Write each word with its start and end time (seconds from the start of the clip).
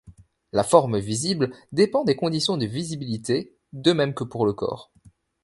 La 0.51 0.63
forme 0.63 0.97
visible 0.97 1.53
dépend 1.71 2.03
des 2.03 2.15
conditions 2.15 2.57
de 2.57 2.65
visibilité, 2.65 3.55
de 3.71 3.93
même 3.93 4.15
que 4.15 4.23
pour 4.23 4.47
le 4.47 4.53
corps. 4.53 4.91